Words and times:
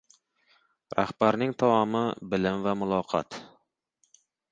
•Rahbarning 0.99 1.53
taomi— 1.63 2.01
bilim 2.31 2.63
va 2.69 2.73
muloqot. 2.85 3.39